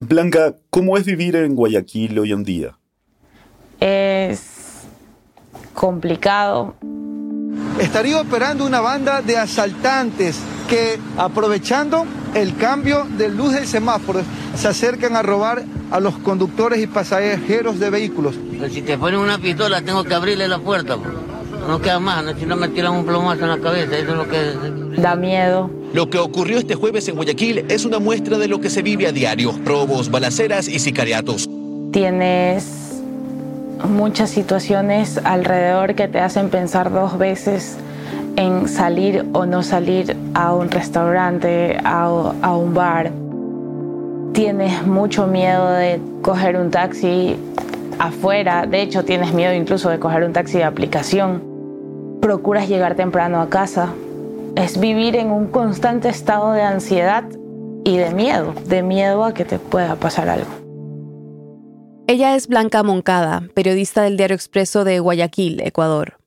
[0.00, 2.78] Blanca, ¿cómo es vivir en Guayaquil hoy en día?
[3.80, 4.86] Es
[5.74, 6.76] complicado.
[7.80, 10.38] Estaría operando una banda de asaltantes
[10.68, 14.20] que, aprovechando el cambio de luz del semáforo,
[14.54, 18.36] se acercan a robar a los conductores y pasajeros de vehículos.
[18.70, 20.96] Si te ponen una pistola, tengo que abrirle la puerta.
[21.66, 24.28] No queda más, si no me tiran un plomazo en la cabeza, eso es lo
[24.28, 25.00] que...
[25.00, 25.77] Da miedo.
[25.94, 29.06] Lo que ocurrió este jueves en Guayaquil es una muestra de lo que se vive
[29.06, 31.48] a diario, robos, balaceras y sicariatos.
[31.92, 33.00] Tienes
[33.88, 37.78] muchas situaciones alrededor que te hacen pensar dos veces
[38.36, 42.04] en salir o no salir a un restaurante, a,
[42.42, 43.10] a un bar.
[44.34, 47.36] Tienes mucho miedo de coger un taxi
[47.98, 51.42] afuera, de hecho tienes miedo incluso de coger un taxi de aplicación.
[52.20, 53.88] Procuras llegar temprano a casa.
[54.56, 57.24] Es vivir en un constante estado de ansiedad
[57.84, 60.50] y de miedo, de miedo a que te pueda pasar algo.
[62.06, 66.18] Ella es Blanca Moncada, periodista del Diario Expreso de Guayaquil, Ecuador.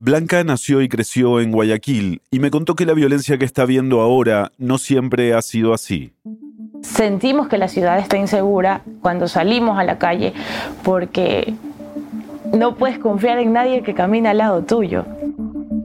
[0.00, 4.00] Blanca nació y creció en Guayaquil y me contó que la violencia que está viendo
[4.00, 6.12] ahora no siempre ha sido así.
[6.82, 10.34] Sentimos que la ciudad está insegura cuando salimos a la calle
[10.84, 11.54] porque
[12.54, 15.04] no puedes confiar en nadie que camina al lado tuyo.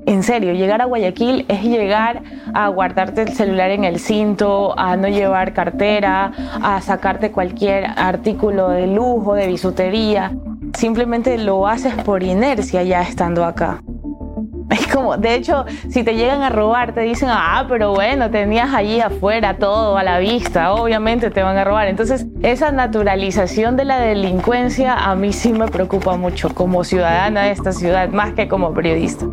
[0.06, 2.24] En serio, llegar a Guayaquil es llegar
[2.54, 8.70] a guardarte el celular en el cinto, a no llevar cartera, a sacarte cualquier artículo
[8.70, 10.34] de lujo, de bisutería.
[10.78, 13.82] Simplemente lo haces por inercia ya estando acá.
[14.70, 18.74] Es como, de hecho, si te llegan a robar, te dicen, ah, pero bueno, tenías
[18.74, 21.88] allí afuera todo a la vista, obviamente te van a robar.
[21.88, 27.52] Entonces, esa naturalización de la delincuencia a mí sí me preocupa mucho como ciudadana de
[27.52, 29.26] esta ciudad, más que como periodista.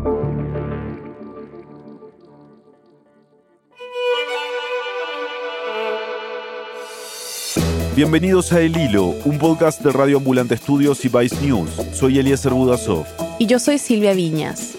[8.01, 11.69] Bienvenidos a El Hilo, un podcast de Radio Ambulante Estudios y Vice News.
[11.93, 13.05] Soy Eliezer Budasov.
[13.37, 14.75] Y yo soy Silvia Viñas.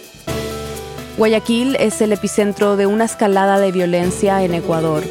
[1.16, 5.05] Guayaquil es el epicentro de una escalada de violencia en Ecuador.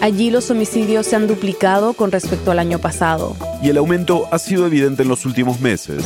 [0.00, 3.36] Allí los homicidios se han duplicado con respecto al año pasado.
[3.62, 6.02] Y el aumento ha sido evidente en los últimos meses.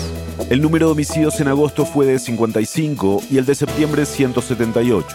[0.50, 5.06] El número de homicidios en agosto fue de 55 y el de septiembre 178.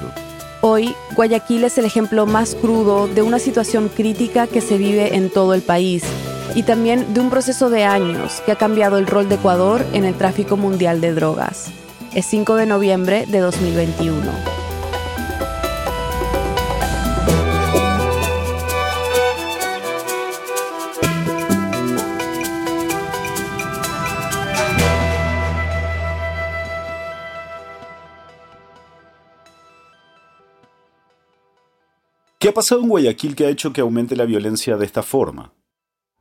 [0.62, 5.30] Hoy, Guayaquil es el ejemplo más crudo de una situación crítica que se vive en
[5.30, 6.04] todo el país
[6.58, 10.06] y también de un proceso de años que ha cambiado el rol de Ecuador en
[10.06, 11.72] el tráfico mundial de drogas.
[12.16, 14.24] Es 5 de noviembre de 2021.
[32.40, 35.54] ¿Qué ha pasado en Guayaquil que ha hecho que aumente la violencia de esta forma?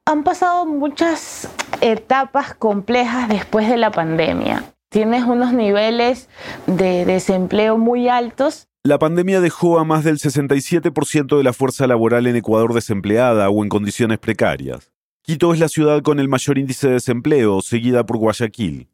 [0.07, 1.49] Han pasado muchas
[1.81, 4.65] etapas complejas después de la pandemia
[4.97, 6.29] tienes unos niveles
[6.67, 8.69] de desempleo muy altos.
[8.83, 13.63] La pandemia dejó a más del 67% de la fuerza laboral en Ecuador desempleada o
[13.63, 14.91] en condiciones precarias.
[15.21, 18.89] Quito es la ciudad con el mayor índice de desempleo, seguida por Guayaquil.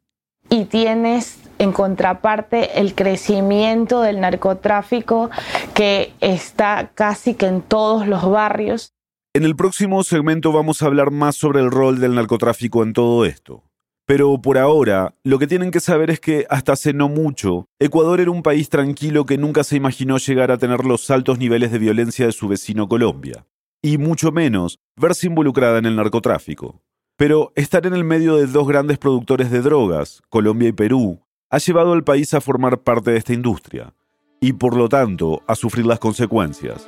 [0.49, 5.29] Y tienes en contraparte el crecimiento del narcotráfico
[5.73, 8.93] que está casi que en todos los barrios.
[9.35, 13.25] En el próximo segmento vamos a hablar más sobre el rol del narcotráfico en todo
[13.25, 13.63] esto.
[14.05, 18.21] Pero por ahora, lo que tienen que saber es que hasta hace no mucho, Ecuador
[18.21, 21.79] era un país tranquilo que nunca se imaginó llegar a tener los altos niveles de
[21.79, 23.47] violencia de su vecino Colombia,
[23.81, 26.83] y mucho menos verse involucrada en el narcotráfico.
[27.17, 31.57] Pero estar en el medio de dos grandes productores de drogas, Colombia y Perú, ha
[31.57, 33.95] llevado al país a formar parte de esta industria,
[34.39, 36.87] y por lo tanto a sufrir las consecuencias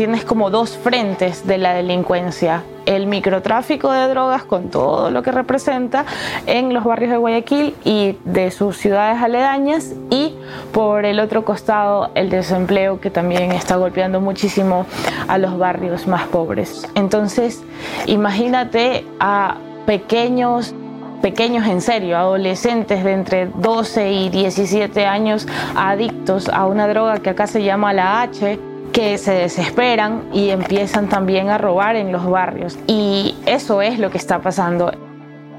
[0.00, 2.62] tienes como dos frentes de la delincuencia.
[2.86, 6.06] El microtráfico de drogas con todo lo que representa
[6.46, 10.34] en los barrios de Guayaquil y de sus ciudades aledañas y
[10.72, 14.86] por el otro costado el desempleo que también está golpeando muchísimo
[15.28, 16.88] a los barrios más pobres.
[16.94, 17.62] Entonces,
[18.06, 20.74] imagínate a pequeños
[21.20, 25.46] pequeños en serio, adolescentes de entre 12 y 17 años
[25.76, 28.58] adictos a una droga que acá se llama la H,
[28.92, 32.78] que se desesperan y empiezan también a robar en los barrios.
[32.86, 34.92] Y eso es lo que está pasando.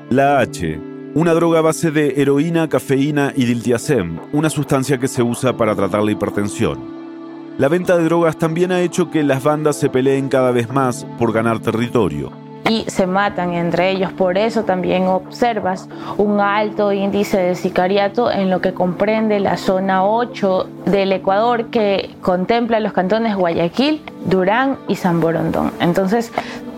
[0.10, 0.80] La H,
[1.14, 5.76] una droga a base de heroína, cafeína y diltiazem, una sustancia que se usa para
[5.76, 6.80] tratar la hipertensión.
[7.58, 11.06] La venta de drogas también ha hecho que las bandas se peleen cada vez más
[11.20, 14.12] por ganar territorio y se matan entre ellos.
[14.12, 20.06] Por eso también observas un alto índice de sicariato en lo que comprende la zona
[20.06, 25.72] 8 del Ecuador que contempla los cantones Guayaquil, Durán y San Borondón.
[25.80, 26.32] Entonces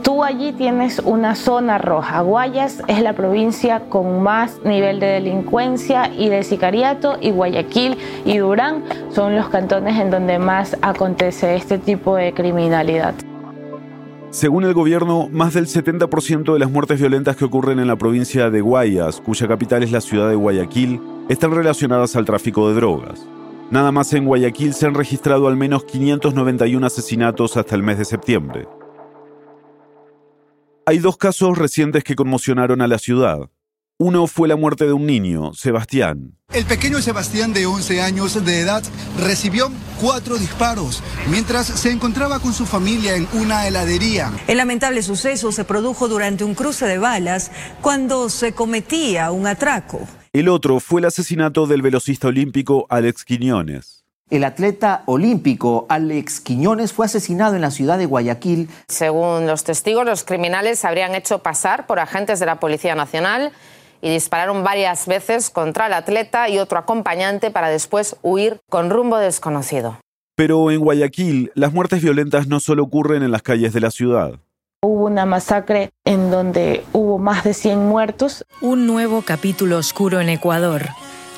[0.03, 2.19] Tú allí tienes una zona roja.
[2.19, 8.38] Guayas es la provincia con más nivel de delincuencia y de sicariato y Guayaquil y
[8.38, 13.15] Durán son los cantones en donde más acontece este tipo de criminalidad.
[14.33, 18.50] Según el gobierno, más del 70% de las muertes violentas que ocurren en la provincia
[18.50, 21.00] de Guayas, cuya capital es la ciudad de Guayaquil,
[21.30, 23.27] están relacionadas al tráfico de drogas.
[23.69, 28.06] Nada más en Guayaquil se han registrado al menos 591 asesinatos hasta el mes de
[28.06, 28.68] septiembre.
[30.88, 33.51] Hay dos casos recientes que conmocionaron a la ciudad.
[33.99, 36.35] Uno fue la muerte de un niño, Sebastián.
[36.51, 38.83] El pequeño Sebastián de 11 años de edad
[39.19, 44.31] recibió cuatro disparos mientras se encontraba con su familia en una heladería.
[44.47, 47.51] El lamentable suceso se produjo durante un cruce de balas
[47.81, 50.07] cuando se cometía un atraco.
[50.33, 54.03] El otro fue el asesinato del velocista olímpico Alex Quiñones.
[54.31, 58.67] El atleta olímpico Alex Quiñones fue asesinado en la ciudad de Guayaquil.
[58.87, 63.51] Según los testigos, los criminales se habrían hecho pasar por agentes de la Policía Nacional
[64.03, 69.17] y dispararon varias veces contra el atleta y otro acompañante para después huir con rumbo
[69.17, 69.97] desconocido.
[70.35, 74.33] Pero en Guayaquil, las muertes violentas no solo ocurren en las calles de la ciudad.
[74.81, 78.45] Hubo una masacre en donde hubo más de 100 muertos.
[78.59, 80.89] Un nuevo capítulo oscuro en Ecuador.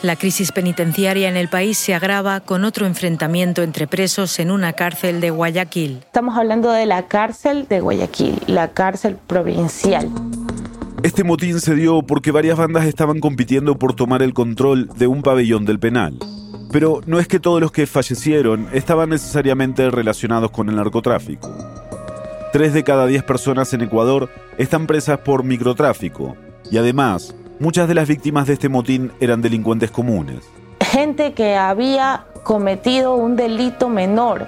[0.01, 4.73] La crisis penitenciaria en el país se agrava con otro enfrentamiento entre presos en una
[4.73, 5.99] cárcel de Guayaquil.
[6.05, 10.09] Estamos hablando de la cárcel de Guayaquil, la cárcel provincial.
[11.05, 15.21] Este motín se dio porque varias bandas estaban compitiendo por tomar el control de un
[15.21, 16.17] pabellón del penal.
[16.71, 21.55] Pero no es que todos los que fallecieron estaban necesariamente relacionados con el narcotráfico.
[22.51, 26.35] Tres de cada diez personas en Ecuador están presas por microtráfico
[26.71, 30.43] y además Muchas de las víctimas de este motín eran delincuentes comunes.
[30.81, 34.45] Gente que había cometido un delito menor.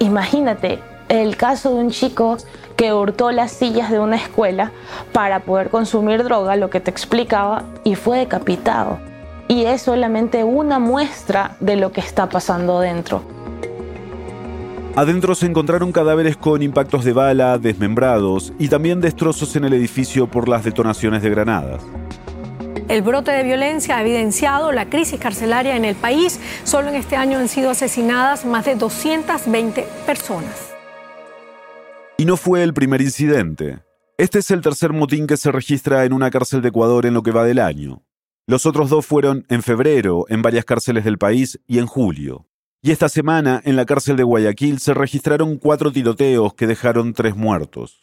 [0.00, 0.78] Imagínate
[1.08, 2.36] el caso de un chico
[2.76, 4.70] que hurtó las sillas de una escuela
[5.12, 8.98] para poder consumir droga, lo que te explicaba, y fue decapitado.
[9.48, 13.22] Y es solamente una muestra de lo que está pasando dentro.
[14.96, 20.26] Adentro se encontraron cadáveres con impactos de bala, desmembrados y también destrozos en el edificio
[20.26, 21.82] por las detonaciones de granadas.
[22.88, 26.40] El brote de violencia ha evidenciado la crisis carcelaria en el país.
[26.64, 30.75] Solo en este año han sido asesinadas más de 220 personas.
[32.18, 33.80] Y no fue el primer incidente.
[34.16, 37.22] Este es el tercer motín que se registra en una cárcel de Ecuador en lo
[37.22, 38.02] que va del año.
[38.46, 42.46] Los otros dos fueron en febrero en varias cárceles del país y en julio.
[42.80, 47.36] Y esta semana en la cárcel de Guayaquil se registraron cuatro tiroteos que dejaron tres
[47.36, 48.02] muertos.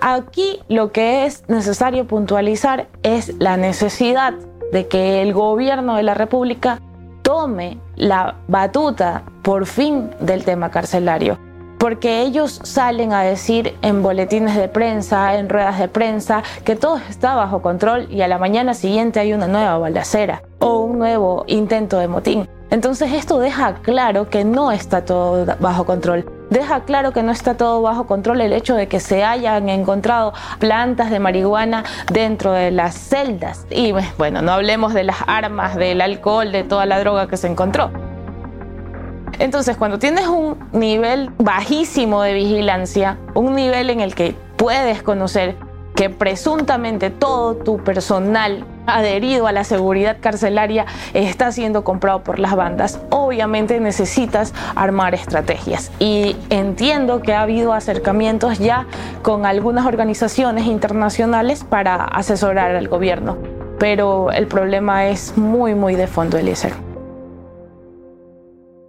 [0.00, 4.32] Aquí lo que es necesario puntualizar es la necesidad
[4.72, 6.80] de que el gobierno de la República
[7.20, 11.45] tome la batuta por fin del tema carcelario.
[11.78, 16.98] Porque ellos salen a decir en boletines de prensa, en ruedas de prensa, que todo
[17.08, 21.44] está bajo control y a la mañana siguiente hay una nueva balacera o un nuevo
[21.46, 22.48] intento de motín.
[22.70, 26.24] Entonces esto deja claro que no está todo bajo control.
[26.50, 30.32] Deja claro que no está todo bajo control el hecho de que se hayan encontrado
[30.58, 33.66] plantas de marihuana dentro de las celdas.
[33.70, 37.48] Y bueno, no hablemos de las armas, del alcohol, de toda la droga que se
[37.48, 37.90] encontró.
[39.38, 45.56] Entonces, cuando tienes un nivel bajísimo de vigilancia, un nivel en el que puedes conocer
[45.96, 52.54] que presuntamente todo tu personal adherido a la seguridad carcelaria está siendo comprado por las
[52.54, 55.90] bandas, obviamente necesitas armar estrategias.
[55.98, 58.86] Y entiendo que ha habido acercamientos ya
[59.22, 63.38] con algunas organizaciones internacionales para asesorar al gobierno,
[63.78, 66.85] pero el problema es muy, muy de fondo, Eliezer.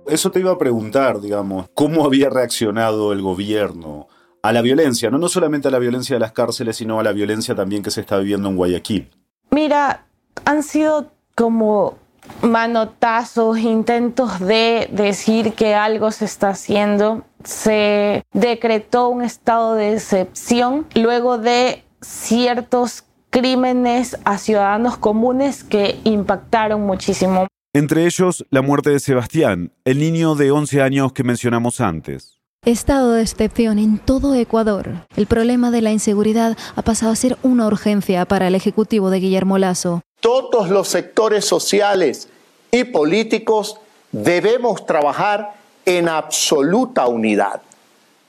[0.09, 4.07] Eso te iba a preguntar, digamos, ¿cómo había reaccionado el gobierno
[4.41, 5.09] a la violencia?
[5.09, 7.91] No, no solamente a la violencia de las cárceles, sino a la violencia también que
[7.91, 9.09] se está viviendo en Guayaquil.
[9.51, 10.05] Mira,
[10.45, 11.97] han sido como
[12.41, 17.23] manotazos, intentos de decir que algo se está haciendo.
[17.43, 26.81] Se decretó un estado de excepción luego de ciertos crímenes a ciudadanos comunes que impactaron
[26.81, 27.47] muchísimo.
[27.73, 32.37] Entre ellos, la muerte de Sebastián, el niño de 11 años que mencionamos antes.
[32.65, 35.05] Estado de excepción en todo Ecuador.
[35.15, 39.19] El problema de la inseguridad ha pasado a ser una urgencia para el Ejecutivo de
[39.19, 40.01] Guillermo Lazo.
[40.21, 42.29] Todos los sectores sociales
[42.71, 43.77] y políticos
[44.11, 45.53] debemos trabajar
[45.85, 47.61] en absoluta unidad,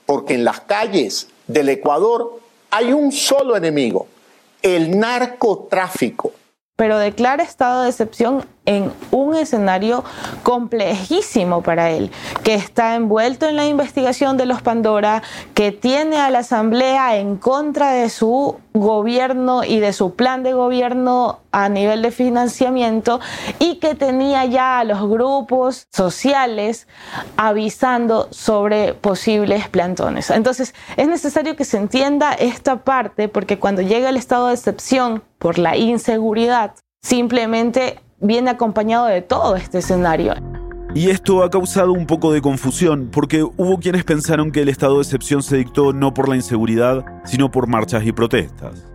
[0.05, 2.39] porque en las calles del Ecuador
[2.71, 4.07] hay un solo enemigo,
[4.61, 6.31] el narcotráfico.
[6.75, 10.03] Pero declara estado de excepción en un escenario
[10.43, 12.11] complejísimo para él,
[12.43, 15.23] que está envuelto en la investigación de los Pandora,
[15.55, 20.53] que tiene a la Asamblea en contra de su gobierno y de su plan de
[20.53, 23.19] gobierno a nivel de financiamiento
[23.57, 26.87] y que tenía ya a los grupos sociales
[27.37, 30.29] avisando sobre posibles plantones.
[30.29, 35.23] Entonces es necesario que se entienda esta parte porque cuando llega el estado de excepción
[35.39, 40.33] por la inseguridad, simplemente viene acompañado de todo este escenario.
[40.95, 44.95] Y esto ha causado un poco de confusión, porque hubo quienes pensaron que el estado
[44.95, 48.87] de excepción se dictó no por la inseguridad, sino por marchas y protestas.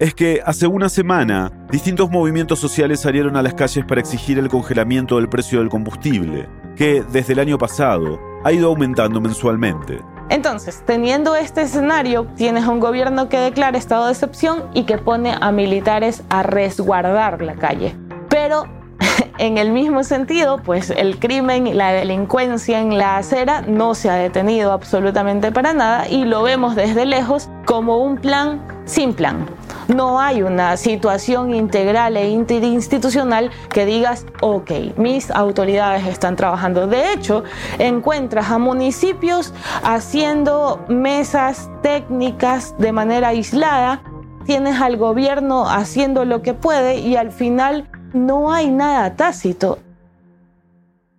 [0.00, 4.48] Es que hace una semana, distintos movimientos sociales salieron a las calles para exigir el
[4.48, 10.00] congelamiento del precio del combustible, que desde el año pasado ha ido aumentando mensualmente.
[10.28, 15.34] Entonces, teniendo este escenario, tienes un gobierno que declara estado de excepción y que pone
[15.40, 17.94] a militares a resguardar la calle.
[18.28, 18.64] Pero
[19.38, 24.14] en el mismo sentido, pues el crimen la delincuencia en la acera no se ha
[24.14, 29.46] detenido absolutamente para nada y lo vemos desde lejos como un plan sin plan.
[29.88, 36.88] No hay una situación integral e interinstitucional que digas, ok, mis autoridades están trabajando.
[36.88, 37.44] De hecho,
[37.78, 39.54] encuentras a municipios
[39.84, 44.02] haciendo mesas técnicas de manera aislada,
[44.44, 49.78] tienes al gobierno haciendo lo que puede y al final no hay nada tácito.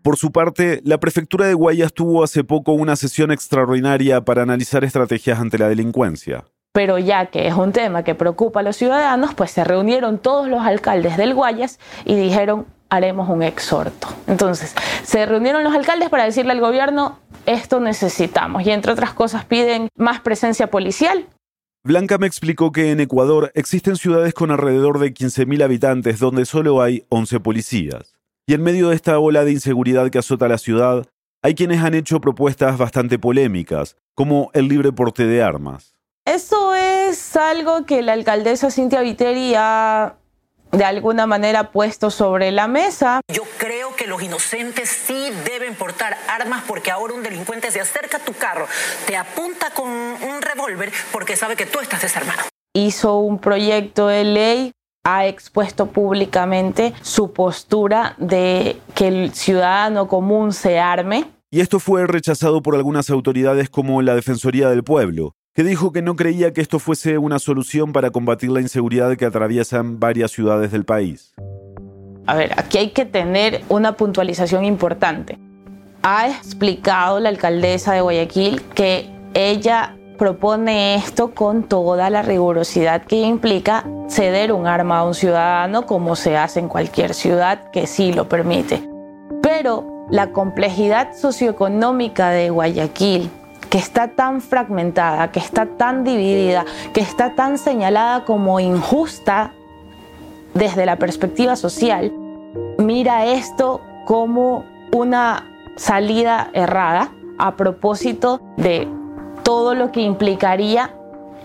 [0.01, 4.83] Por su parte, la prefectura de Guayas tuvo hace poco una sesión extraordinaria para analizar
[4.83, 6.45] estrategias ante la delincuencia.
[6.71, 10.47] Pero ya que es un tema que preocupa a los ciudadanos, pues se reunieron todos
[10.47, 14.07] los alcaldes del Guayas y dijeron, haremos un exhorto.
[14.27, 18.65] Entonces, se reunieron los alcaldes para decirle al gobierno, esto necesitamos.
[18.65, 21.25] Y entre otras cosas piden más presencia policial,
[21.87, 26.81] Blanca me explicó que en Ecuador existen ciudades con alrededor de 15.000 habitantes donde solo
[26.81, 28.13] hay 11 policías.
[28.45, 31.07] Y en medio de esta ola de inseguridad que azota la ciudad,
[31.41, 35.95] hay quienes han hecho propuestas bastante polémicas, como el libre porte de armas.
[36.25, 40.17] Eso es algo que la alcaldesa Cintia Viteri ha
[40.71, 43.21] de alguna manera puesto sobre la mesa.
[43.33, 48.17] Yo creo que los inocentes sí deben portar armas porque ahora un delincuente se acerca
[48.17, 48.67] a tu carro,
[49.05, 52.41] te apunta con un revólver porque sabe que tú estás desarmado.
[52.73, 54.71] Hizo un proyecto de ley
[55.07, 61.31] ha expuesto públicamente su postura de que el ciudadano común se arme.
[61.49, 66.03] Y esto fue rechazado por algunas autoridades como la Defensoría del Pueblo, que dijo que
[66.03, 70.71] no creía que esto fuese una solución para combatir la inseguridad que atraviesan varias ciudades
[70.71, 71.33] del país.
[72.27, 75.39] A ver, aquí hay que tener una puntualización importante.
[76.03, 83.23] Ha explicado la alcaldesa de Guayaquil que ella propone esto con toda la rigurosidad que
[83.23, 88.13] implica ceder un arma a un ciudadano como se hace en cualquier ciudad que sí
[88.13, 88.87] lo permite.
[89.41, 93.31] Pero la complejidad socioeconómica de Guayaquil,
[93.69, 99.51] que está tan fragmentada, que está tan dividida, que está tan señalada como injusta
[100.53, 102.11] desde la perspectiva social,
[102.77, 105.45] mira esto como una
[105.75, 108.87] salida errada a propósito de
[109.43, 110.93] todo lo que implicaría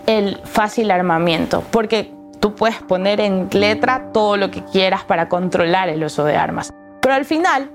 [0.07, 5.89] el fácil armamiento, porque tú puedes poner en letra todo lo que quieras para controlar
[5.89, 7.69] el uso de armas, pero al final,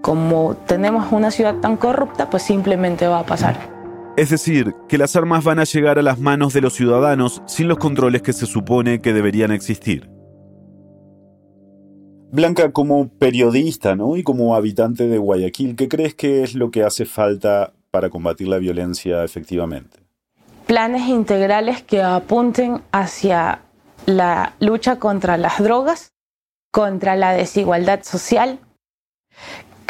[0.00, 3.71] como tenemos una ciudad tan corrupta, pues simplemente va a pasar.
[4.14, 7.66] Es decir, que las armas van a llegar a las manos de los ciudadanos sin
[7.66, 10.10] los controles que se supone que deberían existir.
[12.30, 14.16] Blanca, como periodista ¿no?
[14.16, 18.48] y como habitante de Guayaquil, ¿qué crees que es lo que hace falta para combatir
[18.48, 19.98] la violencia efectivamente?
[20.66, 23.60] Planes integrales que apunten hacia
[24.04, 26.12] la lucha contra las drogas,
[26.70, 28.58] contra la desigualdad social,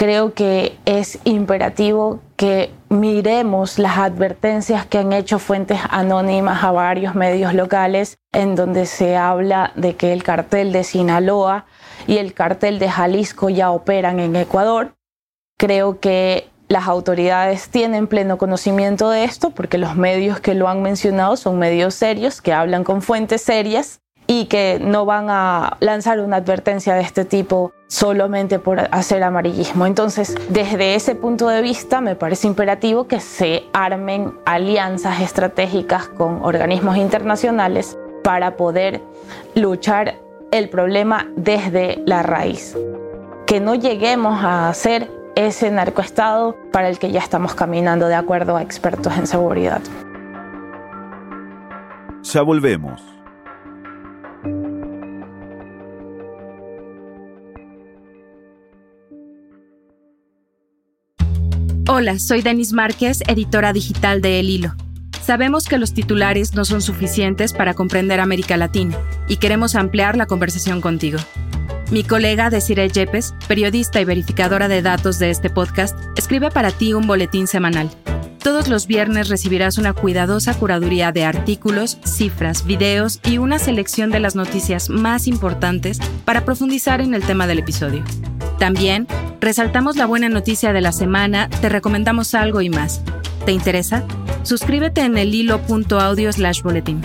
[0.02, 7.14] creo que es imperativo que miremos las advertencias que han hecho fuentes anónimas a varios
[7.14, 11.66] medios locales en donde se habla de que el cartel de Sinaloa
[12.08, 14.96] y el cartel de Jalisco ya operan en Ecuador.
[15.56, 20.82] Creo que las autoridades tienen pleno conocimiento de esto porque los medios que lo han
[20.82, 26.20] mencionado son medios serios, que hablan con fuentes serias y que no van a lanzar
[26.20, 29.86] una advertencia de este tipo solamente por hacer amarillismo.
[29.86, 36.42] Entonces, desde ese punto de vista, me parece imperativo que se armen alianzas estratégicas con
[36.42, 39.02] organismos internacionales para poder
[39.54, 40.14] luchar
[40.50, 42.76] el problema desde la raíz.
[43.46, 48.56] Que no lleguemos a ser ese narcoestado para el que ya estamos caminando de acuerdo
[48.56, 49.80] a expertos en seguridad.
[52.22, 53.11] Ya volvemos.
[61.88, 64.74] Hola, soy Denis Márquez, editora digital de El Hilo.
[65.20, 68.96] Sabemos que los titulares no son suficientes para comprender América Latina
[69.26, 71.18] y queremos ampliar la conversación contigo.
[71.90, 76.94] Mi colega Desiree Yepes, periodista y verificadora de datos de este podcast, escribe para ti
[76.94, 77.90] un boletín semanal.
[78.38, 84.20] Todos los viernes recibirás una cuidadosa curaduría de artículos, cifras, videos y una selección de
[84.20, 88.04] las noticias más importantes para profundizar en el tema del episodio.
[88.58, 89.08] También
[89.42, 93.02] resaltamos la buena noticia de la semana, te recomendamos algo y más.
[93.44, 94.06] ¿Te interesa?
[94.44, 97.02] Suscríbete en el hilo.audio slash boletín.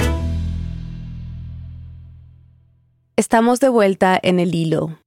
[3.16, 5.00] Estamos de vuelta en el hilo.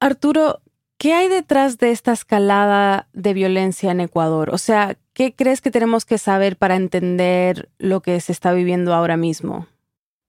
[0.00, 0.62] Arturo,
[0.96, 4.48] ¿qué hay detrás de esta escalada de violencia en Ecuador?
[4.54, 8.94] O sea, ¿qué crees que tenemos que saber para entender lo que se está viviendo
[8.94, 9.66] ahora mismo?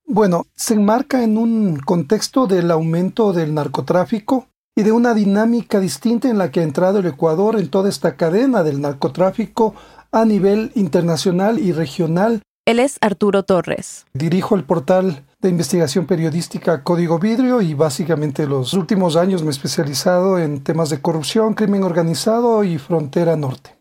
[0.06, 6.30] Bueno, se enmarca en un contexto del aumento del narcotráfico y de una dinámica distinta
[6.30, 9.76] en la que ha entrado el Ecuador en toda esta cadena del narcotráfico
[10.12, 12.42] a nivel internacional y regional.
[12.66, 14.06] Él es Arturo Torres.
[14.14, 19.52] Dirijo el portal de investigación periodística Código Vidrio y básicamente los últimos años me he
[19.52, 23.76] especializado en temas de corrupción, crimen organizado y frontera norte.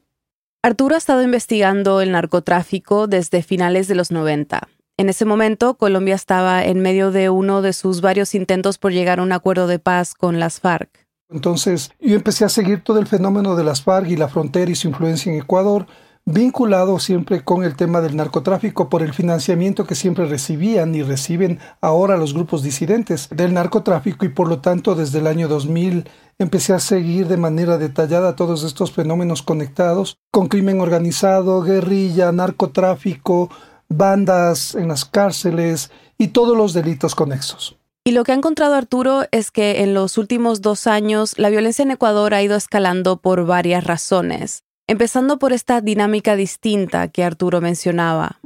[0.62, 4.68] Arturo ha estado investigando el narcotráfico desde finales de los 90.
[5.00, 9.18] En ese momento, Colombia estaba en medio de uno de sus varios intentos por llegar
[9.18, 10.90] a un acuerdo de paz con las FARC.
[11.30, 14.74] Entonces, yo empecé a seguir todo el fenómeno de las FARC y la frontera y
[14.74, 15.86] su influencia en Ecuador
[16.26, 21.60] vinculado siempre con el tema del narcotráfico por el financiamiento que siempre recibían y reciben
[21.80, 26.04] ahora los grupos disidentes del narcotráfico y por lo tanto desde el año 2000
[26.38, 33.50] empecé a seguir de manera detallada todos estos fenómenos conectados con crimen organizado, guerrilla, narcotráfico,
[33.90, 37.76] bandas en las cárceles y todos los delitos conexos.
[38.04, 41.82] Y lo que ha encontrado Arturo es que en los últimos dos años la violencia
[41.82, 47.60] en Ecuador ha ido escalando por varias razones empezando por esta dinámica distinta que Arturo
[47.60, 48.40] mencionaba.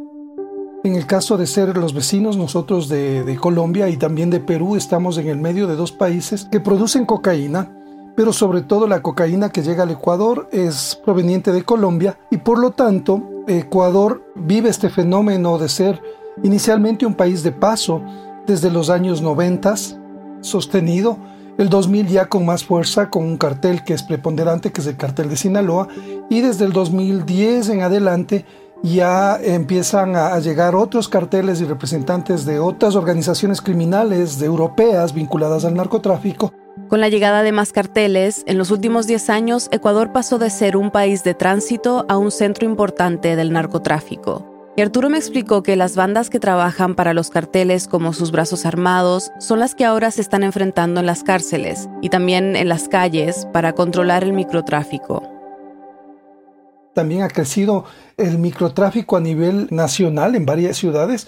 [0.84, 5.16] En el caso de ser los vecinos, nosotros de, Colombia y también de Perú, estamos
[5.16, 7.74] en el medio de dos países que producen cocaína,
[8.14, 12.58] pero sobre todo la cocaína que llega al Ecuador es proveniente de Colombia y por
[12.58, 16.00] lo tanto Ecuador vive este fenómeno de ser
[16.42, 18.02] inicialmente un país de paso
[18.46, 19.74] desde los años 90,
[20.40, 21.18] sostenido
[21.56, 24.96] el 2000 ya con más fuerza, con un cartel que es preponderante, que es el
[24.96, 25.88] cartel de Sinaloa,
[26.28, 28.44] y desde el 2010 en adelante
[28.82, 35.64] ya empiezan a, llegar otros carteles y representantes de otras organizaciones criminales de europeas vinculadas
[35.64, 36.52] al narcotráfico.
[36.94, 40.76] Con la llegada de más carteles, en los últimos 10 años Ecuador pasó de ser
[40.76, 44.70] un país de tránsito a un centro importante del narcotráfico.
[44.76, 48.64] Y Arturo me explicó que las bandas que trabajan para los carteles como sus brazos
[48.64, 52.86] armados son las que ahora se están enfrentando en las cárceles y también en las
[52.88, 55.28] calles para controlar el microtráfico.
[56.94, 61.26] También ha crecido el microtráfico a nivel nacional en varias ciudades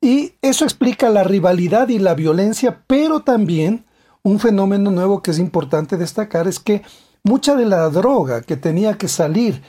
[0.00, 3.89] y eso explica la rivalidad y la violencia, pero también
[4.22, 6.82] un fenómeno nuevo que es importante destacar es que
[7.22, 9.62] mucha de la droga que tenía que salir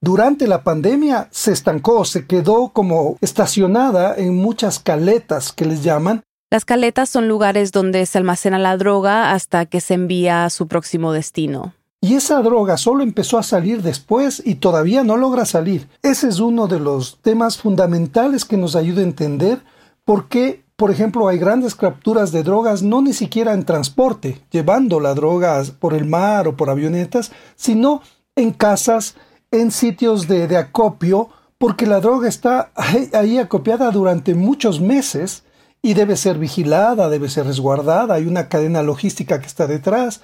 [0.00, 6.22] durante la pandemia se estancó, se quedó como estacionada en muchas caletas que les llaman.
[6.50, 10.66] Las caletas son lugares donde se almacena la droga hasta que se envía a su
[10.66, 11.74] próximo destino.
[12.00, 15.86] Y esa droga solo empezó a salir después y todavía no logra salir.
[16.02, 19.60] Ese es uno de los temas fundamentales que nos ayuda a entender
[20.04, 24.98] por qué, por ejemplo, hay grandes capturas de drogas no ni siquiera en transporte, llevando
[24.98, 28.00] la droga por el mar o por avionetas, sino
[28.34, 29.14] en casas,
[29.50, 32.72] en sitios de, acopio porque la droga está
[33.12, 35.42] ahí, acopiada durante muchos meses
[35.82, 40.22] y debe ser vigilada, debe ser resguardada, hay una cadena logística que está detrás.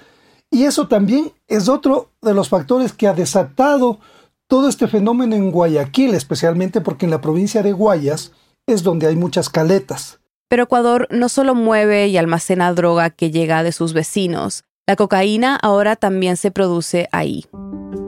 [0.49, 3.99] Y eso también es otro de los factores que ha desatado
[4.47, 8.31] todo este fenómeno en Guayaquil, especialmente porque en la provincia de Guayas
[8.65, 10.19] es donde hay muchas caletas.
[10.49, 15.57] Pero Ecuador no solo mueve y almacena droga que llega de sus vecinos, la cocaína
[15.61, 17.45] ahora también se produce ahí.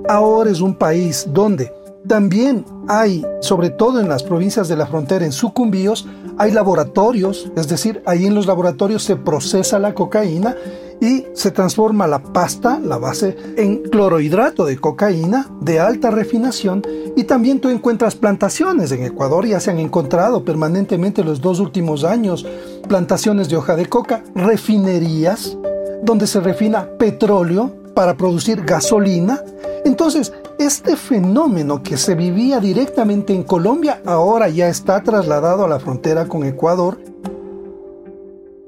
[0.08, 1.74] Ahora es un país donde
[2.08, 7.68] también hay, sobre todo en las provincias de la frontera, en sucumbíos, hay laboratorios, es
[7.68, 10.56] decir, ahí en los laboratorios se procesa la cocaína
[11.02, 16.82] y se transforma la pasta, la base, en clorohidrato de cocaína de alta refinación
[17.16, 22.04] y también tú encuentras plantaciones en Ecuador, ya se han encontrado permanentemente los dos últimos
[22.04, 22.46] años
[22.88, 25.58] plantaciones de hoja de coca, refinerías
[26.04, 29.42] donde se refina petróleo para producir gasolina
[29.86, 35.80] entonces, este fenómeno que se vivía directamente en Colombia ahora ya está trasladado a la
[35.80, 37.00] frontera con Ecuador.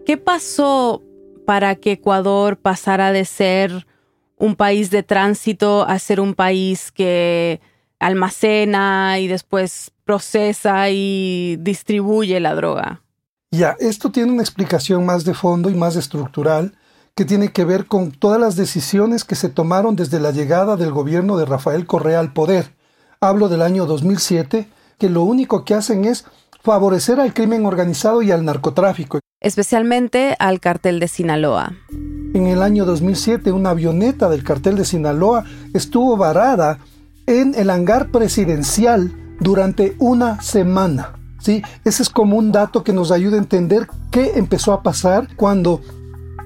[0.06, 1.02] ¿Qué pasó
[1.52, 3.86] para que Ecuador pasara de ser
[4.38, 7.60] un país de tránsito a ser un país que
[8.00, 13.02] almacena y después procesa y distribuye la droga.
[13.52, 16.74] Ya, esto tiene una explicación más de fondo y más estructural
[17.16, 20.94] que tiene que ver con todas las decisiones que se tomaron desde la llegada del
[20.94, 22.72] gobierno de Rafael Correa al poder.
[23.20, 26.24] Hablo del año 2007, que lo único que hacen es
[26.64, 29.20] favorecer al crimen organizado y al narcotráfico.
[29.41, 31.73] Especialmente al cartel de Sinaloa.
[31.89, 36.77] En el año 2007, una avioneta del cartel de Sinaloa estuvo varada
[37.25, 41.13] en el hangar presidencial durante una semana.
[41.39, 41.63] ¿sí?
[41.84, 45.82] Ese es como un dato que nos ayuda a entender qué empezó a pasar cuando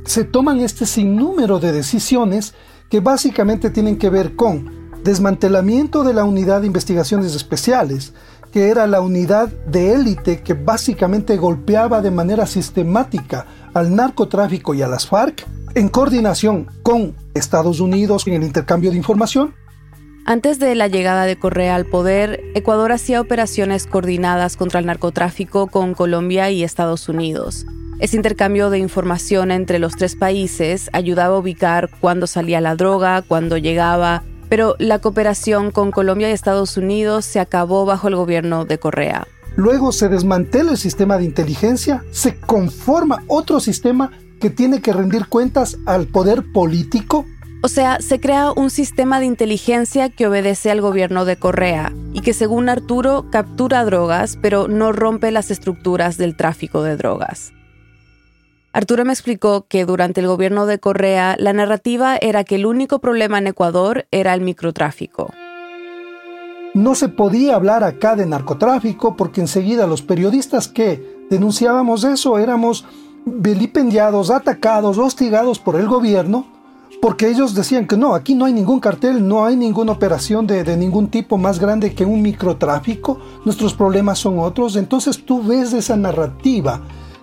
[0.05, 2.53] se toman este sinnúmero de decisiones
[2.89, 8.13] que básicamente tienen que ver con desmantelamiento de la unidad de investigaciones especiales,
[8.51, 14.81] que era la unidad de élite que básicamente golpeaba de manera sistemática al narcotráfico y
[14.81, 19.53] a las FARC, en coordinación con Estados Unidos en el intercambio de información.
[20.25, 25.67] Antes de la llegada de Correa al poder, Ecuador hacía operaciones coordinadas contra el narcotráfico
[25.67, 27.67] con Colombia y Estados Unidos.
[27.99, 33.21] Ese intercambio de información entre los tres países ayudaba a ubicar cuándo salía la droga,
[33.21, 38.65] cuándo llegaba, pero la cooperación con Colombia y Estados Unidos se acabó bajo el gobierno
[38.65, 39.27] de Correa.
[39.55, 45.27] Luego se desmantela el sistema de inteligencia, se conforma otro sistema que tiene que rendir
[45.27, 47.25] cuentas al poder político.
[47.63, 52.21] O sea, se crea un sistema de inteligencia que obedece al gobierno de Correa y
[52.21, 57.54] que según Arturo captura drogas, pero no rompe las estructuras del tráfico de drogas.
[58.75, 62.99] Arturo me explicó que durante el gobierno de Correa la narrativa era que el único
[62.99, 65.31] problema en Ecuador era el microtráfico.
[66.73, 72.83] No se podía hablar acá de narcotráfico porque enseguida los periodistas que denunciábamos eso éramos
[73.23, 76.45] vilipendiados, atacados, hostigados por el gobierno
[77.01, 80.65] porque ellos decían que no, aquí no hay ningún cartel, no hay ninguna operación de,
[80.65, 84.75] de, ningún tipo más grande que un microtráfico, nuestros problemas son otros.
[84.75, 86.81] Entonces tú ves esa narrativa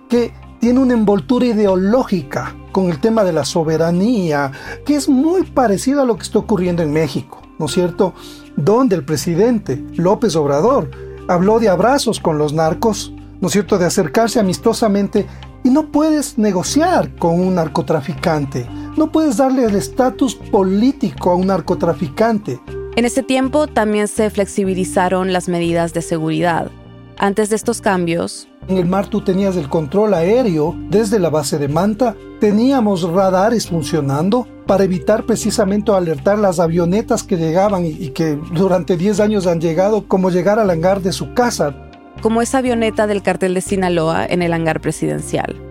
[0.09, 0.31] que
[0.63, 4.53] tiene una envoltura ideológica con el tema de la soberanía,
[4.85, 8.13] que es muy parecido a lo que está ocurriendo en México, ¿no es cierto?
[8.55, 10.89] Donde el presidente López Obrador
[11.27, 13.77] habló de abrazos con los narcos, ¿no es cierto?
[13.77, 15.27] De acercarse amistosamente
[15.65, 21.47] y no puedes negociar con un narcotraficante, no puedes darle el estatus político a un
[21.47, 22.61] narcotraficante.
[22.95, 26.71] En ese tiempo también se flexibilizaron las medidas de seguridad.
[27.17, 31.57] Antes de estos cambios, en el mar tú tenías el control aéreo desde la base
[31.57, 38.37] de Manta, teníamos radares funcionando para evitar precisamente alertar las avionetas que llegaban y que
[38.53, 41.75] durante 10 años han llegado como llegar al hangar de su casa.
[42.21, 45.61] Como esa avioneta del cartel de Sinaloa en el hangar presidencial.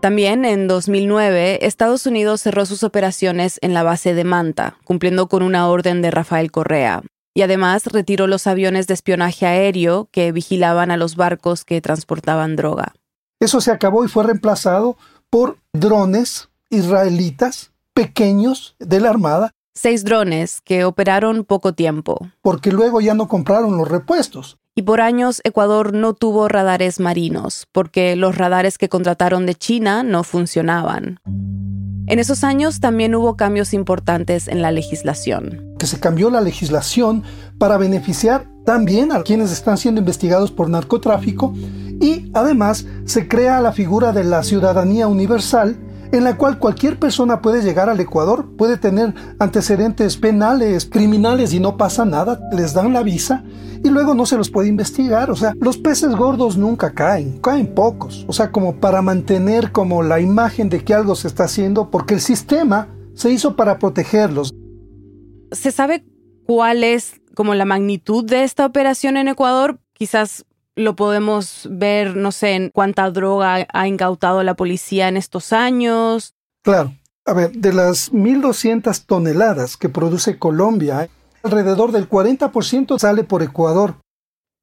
[0.00, 5.42] También en 2009, Estados Unidos cerró sus operaciones en la base de Manta, cumpliendo con
[5.42, 7.02] una orden de Rafael Correa,
[7.36, 12.56] y además retiró los aviones de espionaje aéreo que vigilaban a los barcos que transportaban
[12.56, 12.94] droga.
[13.40, 14.96] Eso se acabó y fue reemplazado
[15.28, 19.50] por drones israelitas pequeños de la Armada.
[19.74, 22.26] Seis drones que operaron poco tiempo.
[22.40, 24.56] Porque luego ya no compraron los repuestos.
[24.74, 30.02] Y por años Ecuador no tuvo radares marinos, porque los radares que contrataron de China
[30.02, 31.20] no funcionaban.
[32.08, 35.74] En esos años también hubo cambios importantes en la legislación.
[35.76, 37.24] Que se cambió la legislación
[37.58, 41.52] para beneficiar también a quienes están siendo investigados por narcotráfico
[42.00, 45.76] y además se crea la figura de la ciudadanía universal
[46.12, 51.60] en la cual cualquier persona puede llegar al Ecuador, puede tener antecedentes penales, criminales y
[51.60, 53.44] no pasa nada, les dan la visa
[53.84, 55.30] y luego no se los puede investigar.
[55.30, 58.24] O sea, los peces gordos nunca caen, caen pocos.
[58.28, 62.14] O sea, como para mantener como la imagen de que algo se está haciendo, porque
[62.14, 64.54] el sistema se hizo para protegerlos.
[65.52, 66.04] ¿Se sabe
[66.46, 69.78] cuál es como la magnitud de esta operación en Ecuador?
[69.92, 70.44] Quizás
[70.76, 76.34] lo podemos ver, no sé, en cuánta droga ha incautado la policía en estos años.
[76.62, 76.92] Claro.
[77.24, 81.08] A ver, de las 1.200 toneladas que produce Colombia,
[81.42, 83.96] alrededor del 40% sale por Ecuador.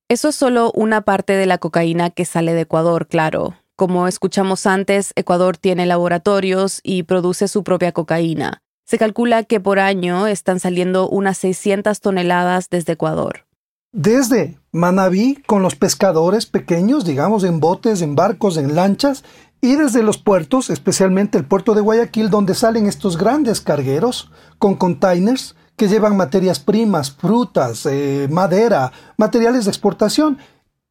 [0.07, 3.55] Eso es solo una parte de la cocaína que sale de Ecuador, claro.
[3.75, 8.61] Como escuchamos antes, Ecuador tiene laboratorios y produce su propia cocaína.
[8.85, 13.45] Se calcula que por año están saliendo unas 600 toneladas desde Ecuador.
[13.93, 19.23] Desde Manabí, con los pescadores pequeños, digamos, en botes, en barcos, en lanchas,
[19.61, 24.73] y desde los puertos, especialmente el puerto de Guayaquil, donde salen estos grandes cargueros con
[24.73, 30.39] containers que llevan materias primas, frutas, eh, madera, materiales de exportación.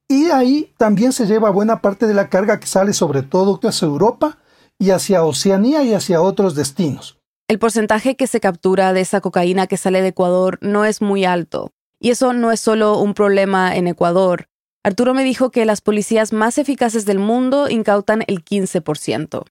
[0.09, 3.87] Y ahí también se lleva buena parte de la carga que sale sobre todo hacia
[3.87, 4.39] Europa
[4.79, 7.19] y hacia Oceanía y hacia otros destinos.
[7.49, 11.25] El porcentaje que se captura de esa cocaína que sale de Ecuador no es muy
[11.25, 11.73] alto.
[12.03, 14.49] Y eso no es solo un problema en Ecuador.
[14.83, 19.45] Arturo me dijo que las policías más eficaces del mundo incautan el 15%.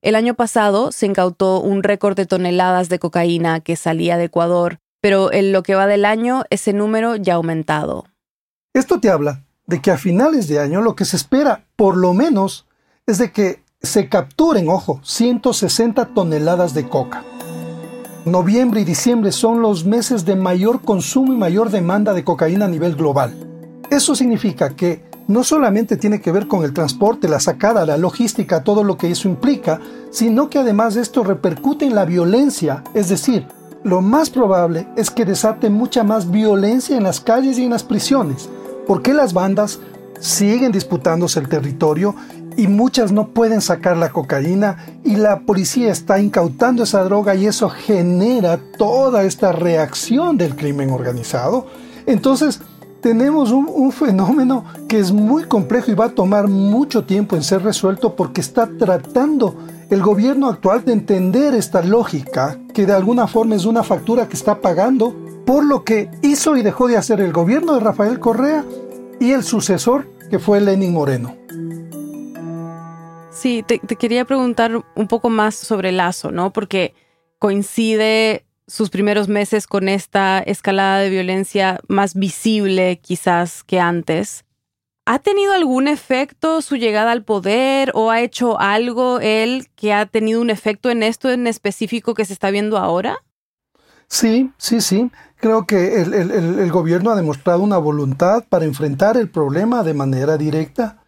[0.00, 4.78] El año pasado se incautó un récord de toneladas de cocaína que salía de Ecuador,
[5.02, 8.06] pero en lo que va del año ese número ya ha aumentado.
[8.72, 12.14] Esto te habla de que a finales de año lo que se espera, por lo
[12.14, 12.66] menos,
[13.06, 17.22] es de que se capturen, ojo, 160 toneladas de coca.
[18.24, 22.68] Noviembre y diciembre son los meses de mayor consumo y mayor demanda de cocaína a
[22.68, 23.34] nivel global.
[23.90, 28.64] Eso significa que no solamente tiene que ver con el transporte, la sacada, la logística,
[28.64, 33.46] todo lo que eso implica, sino que además esto repercute en la violencia, es decir,
[33.84, 37.84] lo más probable es que desate mucha más violencia en las calles y en las
[37.84, 38.48] prisiones,
[38.86, 39.78] porque las bandas
[40.18, 42.14] siguen disputándose el territorio
[42.58, 47.46] y muchas no pueden sacar la cocaína y la policía está incautando esa droga y
[47.46, 51.66] eso genera toda esta reacción del crimen organizado.
[52.04, 52.60] Entonces,
[53.00, 57.62] tenemos un, fenómeno que es muy complejo y va a tomar mucho tiempo en ser
[57.62, 59.54] resuelto porque está tratando
[59.88, 64.36] el gobierno actual de entender esta lógica que de alguna forma es una factura que
[64.36, 65.14] está pagando
[65.46, 68.64] por lo que hizo y dejó de hacer el gobierno de Rafael Correa
[69.20, 71.36] y el sucesor que fue Lenin Moreno.
[73.38, 76.52] Sí, te, quería preguntar un poco más sobre Lazo, ¿no?
[76.52, 76.92] Porque
[77.38, 84.44] coincide sus primeros meses con esta escalada de violencia más visible quizás que antes.
[85.06, 90.06] ¿Ha tenido algún efecto su llegada al poder o ha hecho algo él que ha
[90.06, 93.18] tenido un efecto en esto en específico que se está viendo ahora?
[94.08, 95.12] Sí, sí, sí.
[95.36, 100.36] Creo que el, el gobierno ha demostrado una voluntad para enfrentar el problema de manera
[100.36, 101.04] directa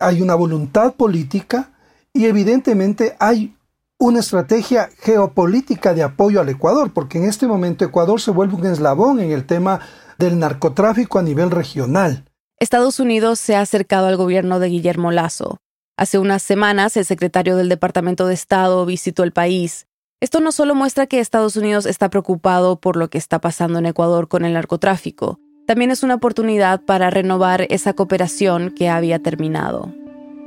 [0.00, 1.70] hay una voluntad política
[2.12, 3.54] y evidentemente hay
[3.98, 8.66] una estrategia geopolítica de apoyo al Ecuador, porque en este momento Ecuador se vuelve un
[8.66, 9.80] eslabón en el tema
[10.18, 12.24] del narcotráfico a nivel regional.
[12.58, 15.58] Estados Unidos se ha acercado al gobierno de Guillermo Lazo.
[15.96, 19.86] Hace unas semanas el secretario del Departamento de Estado visitó el país.
[20.20, 23.86] Esto no solo muestra que Estados Unidos está preocupado por lo que está pasando en
[23.86, 29.94] Ecuador con el narcotráfico, también es una oportunidad para renovar esa cooperación que había terminado.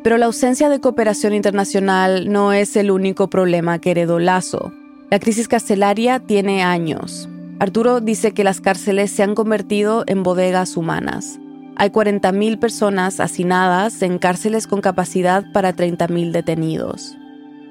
[0.04, 4.74] Pero la ausencia de cooperación internacional no es el único problema que heredó Lazo.
[5.10, 7.30] La crisis carcelaria tiene años.
[7.60, 11.40] Arturo dice que las cárceles se han convertido en bodegas humanas.
[11.78, 17.18] Hay 40.000 personas hacinadas en cárceles con capacidad para 30.000 detenidos.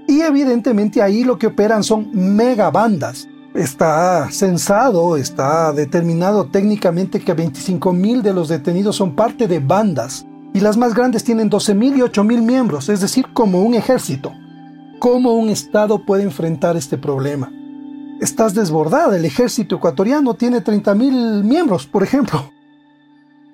[0.08, 7.92] Y evidentemente ahí lo que operan son megabandas está censado, está determinado técnicamente que 25
[7.92, 11.96] mil de los detenidos son parte de bandas y las más grandes tienen 12 mil
[11.96, 14.32] y 8 mil miembros, es decir, como un ejército.
[14.98, 17.50] ¿Cómo un Estado puede enfrentar este problema?
[18.20, 22.50] Estás desbordada, el ejército ecuatoriano tiene 30 mil miembros, por ejemplo.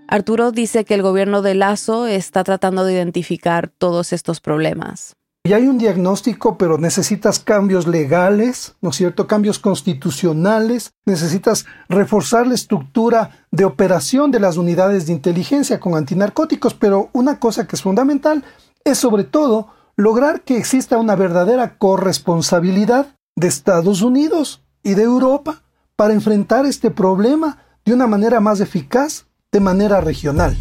[0.08, 5.17] Arturo dice que el gobierno de Lazo está tratando de identificar todos estos problemas.
[5.48, 9.26] Y hay un diagnóstico, pero necesitas cambios legales, ¿no es cierto?
[9.26, 16.74] Cambios constitucionales, necesitas reforzar la estructura de operación de las unidades de inteligencia con antinarcóticos,
[16.74, 18.44] pero una cosa que es fundamental
[18.84, 25.62] es sobre todo lograr que exista una verdadera corresponsabilidad de Estados Unidos y de Europa
[25.96, 27.56] para enfrentar este problema
[27.86, 30.58] de una manera más eficaz, de manera regional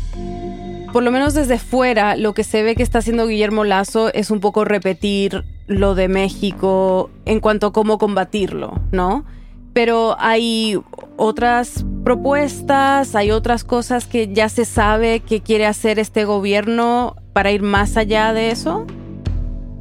[0.92, 4.32] por lo menos desde fuera, lo que se ve que está haciendo Guillermo Lazo es
[4.32, 9.26] un poco repetir lo de México en cuanto a cómo combatirlo, ¿no?
[9.74, 10.80] Pero hay
[11.18, 17.52] otras propuestas, hay otras cosas que ya se sabe que quiere hacer este gobierno para
[17.52, 18.86] ir más allá de eso.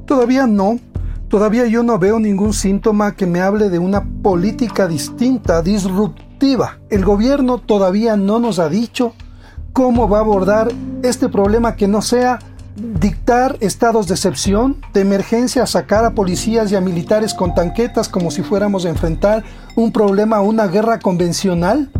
[0.06, 0.78] Todavía no.
[1.28, 6.78] Todavía yo no veo ningún síntoma que me hable de una política distinta, disruptiva.
[6.88, 9.14] El gobierno todavía no nos ha dicho
[9.76, 12.38] cómo va a abordar este problema que no sea
[12.98, 18.30] dictar estados de excepción, de emergencia, sacar a policías y a militares con tanquetas como
[18.30, 19.44] si fuéramos a enfrentar
[19.76, 21.90] un problema una guerra convencional.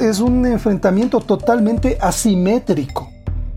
[0.00, 3.08] Es un enfrentamiento totalmente asimétrico,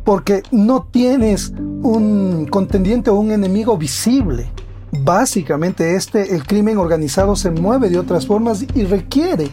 [0.04, 4.52] porque no tienes un contendiente o un enemigo visible.
[4.92, 9.50] Básicamente este, el crimen organizado se mueve de otras formas y requiere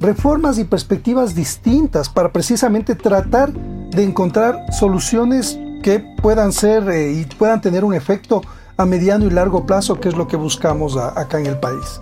[0.00, 7.24] reformas y perspectivas distintas para precisamente tratar de encontrar soluciones que puedan ser eh, y
[7.24, 8.42] puedan tener un efecto
[8.76, 12.00] a mediano y largo plazo, que es lo que buscamos acá en el país.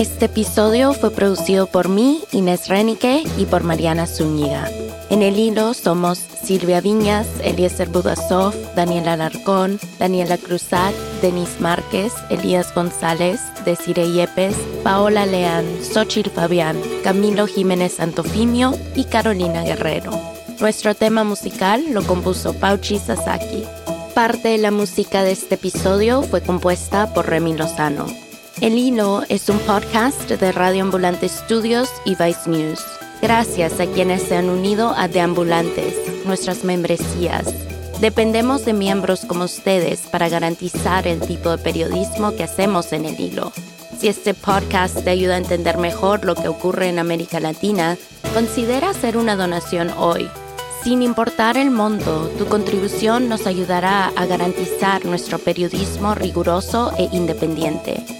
[0.00, 4.66] Este episodio fue producido por mí, Inés Renique, y por Mariana Zúñiga.
[5.10, 12.74] En el hilo somos Silvia Viñas, Eliezer Budasov, Daniela Alarcón, Daniela Cruzat, Denise Márquez, Elías
[12.74, 20.12] González, Desire Yepes, Paola Leán, Xochitl Fabián, Camilo Jiménez Santofimio y Carolina Guerrero.
[20.60, 23.64] Nuestro tema musical lo compuso Pauchi Sasaki.
[24.14, 28.29] Parte de la música de este episodio fue compuesta por Remy Lozano.
[28.60, 32.84] El Hilo es un podcast de Radio Ambulante Studios y Vice News.
[33.22, 35.94] Gracias a quienes se han unido a Deambulantes,
[36.26, 37.54] nuestras membresías.
[38.02, 43.18] Dependemos de miembros como ustedes para garantizar el tipo de periodismo que hacemos en el
[43.18, 43.50] hilo.
[43.98, 47.96] Si este podcast te ayuda a entender mejor lo que ocurre en América Latina,
[48.34, 50.28] considera hacer una donación hoy.
[50.84, 58.19] Sin importar el monto, tu contribución nos ayudará a garantizar nuestro periodismo riguroso e independiente.